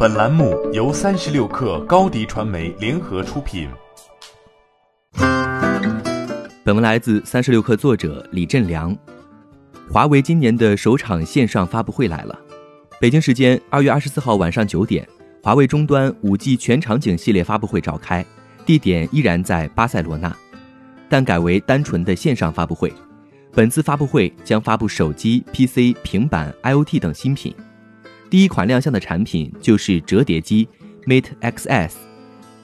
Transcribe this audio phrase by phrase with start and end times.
[0.00, 3.68] 本栏目由三十六氪高低传媒联合出品。
[6.62, 8.96] 本文来自三十六氪作者李振良。
[9.90, 12.38] 华为今年的首场线上发布会来了。
[13.00, 15.04] 北京时间二月二十四号晚上九点，
[15.42, 18.24] 华为终端五 G 全场景系列发布会召开，
[18.64, 20.32] 地点依然在巴塞罗那，
[21.08, 22.92] 但改为单纯的线上发布会。
[23.52, 27.52] 本次发布会将发布手机、PC、平板、IoT 等新品。
[28.30, 30.68] 第一款亮相的产品就是折叠机
[31.06, 31.96] Mate X S。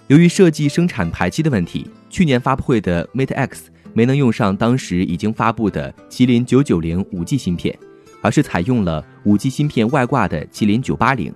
[0.09, 7.79] 由于设计生产排期的问题，去年发布会的 Mate X 没能用上当时已经发布的麒麟九九零五 G 芯片，
[8.21, 11.33] 而是采用了五 G 芯片外挂的麒麟九八零。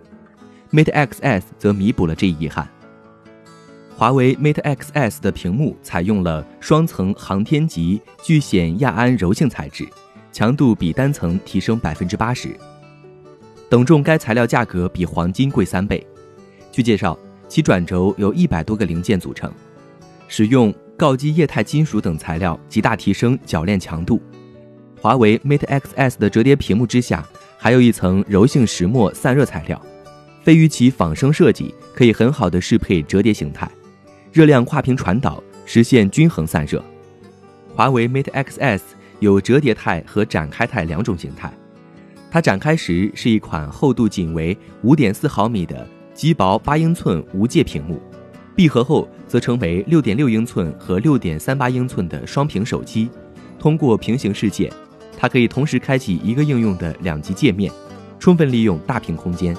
[0.71, 2.69] Mate X S 则弥补了这一遗憾。
[3.97, 9.89] 华为 Mate X S 的屏幕采用了双层航天级聚酰亚胺柔性材质，
[10.31, 12.55] 强度比单层提升百分之八十。
[13.69, 16.05] 等重该材料价格比黄金贵三倍。
[16.73, 17.19] 据介绍，
[17.49, 19.53] 其转轴由一百多个零件组成，
[20.27, 24.21] 使用锆基液态金属等材料，极大提升铰链强度。
[25.01, 27.25] 华为 Mate X S 的折叠屏幕之下
[27.57, 29.81] 还有一层柔性石墨散热材料，
[30.43, 33.71] 飞鱼其仿生设计可以很好的适配折叠形态。
[34.33, 36.83] 热量跨屏传导，实现均衡散热。
[37.75, 38.85] 华为 Mate X S
[39.21, 41.53] 有折叠态和展开态两种形态。
[42.31, 48.01] 它展开时是一款厚度仅为五点四毫米的极薄八英寸无界屏幕，
[48.55, 53.09] 闭合后则成为六点六英寸和六点三八英寸的双屏手机。
[53.59, 54.73] 通过平行世界，
[55.17, 57.73] 它可以同时开启一个应用的两级界面，
[58.19, 59.57] 充分利用大屏空间。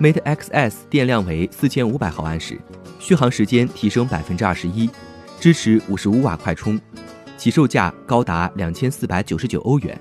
[0.00, 2.58] Mate X S 电量为四千五百毫安时。
[2.98, 4.88] 续航时间提升百分之二十一，
[5.40, 6.80] 支持五十五瓦快充，
[7.36, 10.00] 起售价高达两千四百九十九欧元，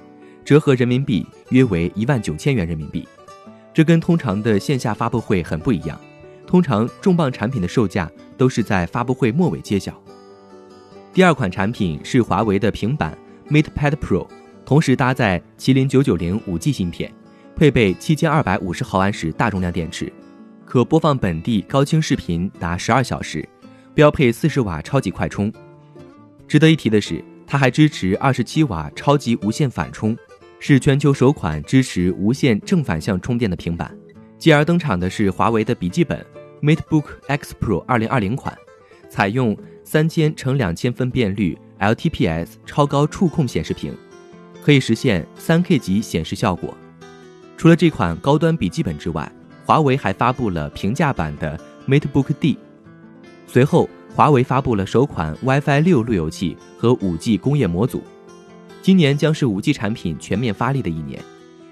[0.51, 3.07] 折合人民币约为一万九千元人民币。
[3.73, 5.97] 这跟通常的线下发布会很不一样，
[6.45, 9.93] 通常重磅产品的售价都是在发布会末尾揭晓。
[11.13, 13.17] 第二款产品是华为的平板
[13.49, 14.27] MatePad Pro，
[14.65, 17.09] 同时搭载麒麟九九零五 G 芯片，
[17.55, 20.11] 配备七千二百五十毫安时大容量电池。
[20.65, 23.47] 可播放本地高清视频达十二小时，
[23.93, 25.49] 标配四十瓦超级快充。
[26.45, 30.13] 值得一提的是，它还支持二十七瓦超级无线反充，
[30.63, 33.91] 是全球首款支持无线正反向充电的平板。
[34.37, 36.23] 继而登场的是华为的笔记本
[36.61, 38.55] MateBook X Pro 二零二零款，
[39.09, 43.97] 采用三千乘两千分辨率 LTPS 超高触控显示屏，
[44.61, 46.77] 可以实现三 K 级显示效果。
[47.57, 49.31] 除了这款高端笔记本之外，
[49.65, 52.59] 华为还发布了平价版的 MateBook D，
[53.47, 58.03] 随后华为发布了首款 WiFi 六路由器和 5G 工业模组。
[58.81, 61.21] 今年将是 5G 产品全面发力的一年。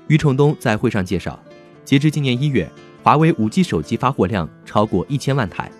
[0.08, 1.40] 余承东在会上介绍，
[1.84, 2.70] 截至今年一月，
[3.02, 5.72] 华为 5G 手机发货量超过一千万台。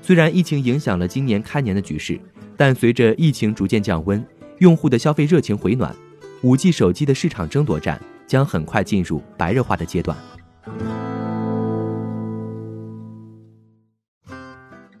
[0.00, 2.18] 虽然疫情影响了今年开年的局势，
[2.56, 4.26] 但随着疫情逐渐降温，
[4.58, 5.94] 用户的消费热情回暖
[6.42, 10.16] ，5G 手机的市场争夺战将很快进入白热化的阶段。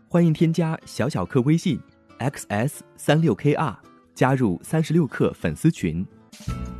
[0.08, 1.80] 欢迎添加小小客微信
[2.18, 3.74] ，xs 三六 kr，
[4.20, 6.06] 加入三十六氪粉丝群。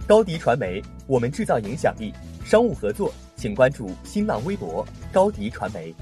[0.07, 2.13] 高迪传媒，我们制造影响力。
[2.45, 5.95] 商务合作，请关注新浪微博高迪传媒。